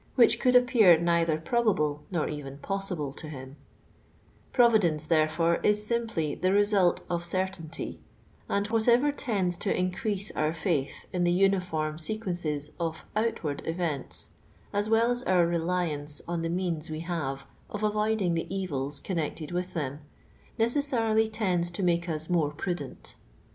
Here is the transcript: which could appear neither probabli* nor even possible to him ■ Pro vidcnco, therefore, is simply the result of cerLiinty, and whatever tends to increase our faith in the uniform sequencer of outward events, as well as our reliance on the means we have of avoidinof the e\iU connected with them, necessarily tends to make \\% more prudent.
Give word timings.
which 0.15 0.39
could 0.39 0.55
appear 0.55 0.97
neither 0.99 1.37
probabli* 1.37 1.99
nor 2.09 2.27
even 2.27 2.57
possible 2.57 3.13
to 3.13 3.29
him 3.29 3.49
■ 4.49 4.51
Pro 4.51 4.67
vidcnco, 4.67 5.07
therefore, 5.07 5.57
is 5.57 5.85
simply 5.85 6.33
the 6.33 6.51
result 6.51 7.01
of 7.07 7.21
cerLiinty, 7.23 7.99
and 8.49 8.65
whatever 8.69 9.11
tends 9.11 9.55
to 9.57 9.77
increase 9.77 10.31
our 10.31 10.53
faith 10.53 11.05
in 11.13 11.23
the 11.23 11.31
uniform 11.31 11.97
sequencer 11.97 12.71
of 12.79 13.05
outward 13.15 13.61
events, 13.67 14.31
as 14.73 14.89
well 14.89 15.11
as 15.11 15.21
our 15.25 15.45
reliance 15.45 16.19
on 16.27 16.41
the 16.41 16.49
means 16.49 16.89
we 16.89 17.01
have 17.01 17.45
of 17.69 17.81
avoidinof 17.81 18.33
the 18.33 18.47
e\iU 18.55 18.91
connected 19.03 19.51
with 19.51 19.75
them, 19.75 19.99
necessarily 20.57 21.27
tends 21.27 21.69
to 21.69 21.83
make 21.83 22.07
\\% 22.07 22.27
more 22.27 22.49
prudent. 22.51 23.13